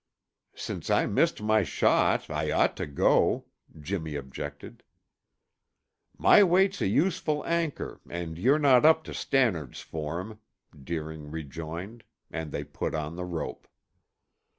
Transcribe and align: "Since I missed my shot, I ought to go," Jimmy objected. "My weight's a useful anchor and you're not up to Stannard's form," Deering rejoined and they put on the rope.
"Since 0.55 0.89
I 0.89 1.05
missed 1.05 1.43
my 1.43 1.61
shot, 1.61 2.27
I 2.27 2.49
ought 2.49 2.75
to 2.77 2.87
go," 2.87 3.45
Jimmy 3.79 4.15
objected. 4.15 4.81
"My 6.17 6.43
weight's 6.43 6.81
a 6.81 6.87
useful 6.87 7.45
anchor 7.45 8.01
and 8.09 8.39
you're 8.39 8.57
not 8.57 8.83
up 8.83 9.03
to 9.03 9.13
Stannard's 9.13 9.81
form," 9.81 10.39
Deering 10.83 11.29
rejoined 11.29 12.03
and 12.31 12.51
they 12.51 12.63
put 12.63 12.95
on 12.95 13.15
the 13.15 13.25
rope. 13.25 13.67